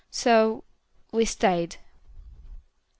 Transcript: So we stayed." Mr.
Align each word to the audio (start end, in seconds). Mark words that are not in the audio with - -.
So 0.09 0.63
we 1.11 1.25
stayed." 1.25 1.73
Mr. 1.73 1.77